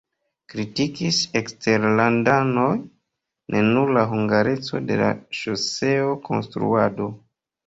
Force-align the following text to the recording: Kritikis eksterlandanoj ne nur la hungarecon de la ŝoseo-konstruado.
Kritikis 0.51 1.17
eksterlandanoj 1.41 2.71
ne 3.57 3.61
nur 3.69 3.93
la 3.99 4.07
hungarecon 4.15 4.89
de 4.89 4.99
la 5.03 5.11
ŝoseo-konstruado. 5.43 7.11